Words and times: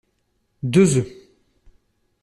deux 0.63 0.97
oeufs 0.97 1.13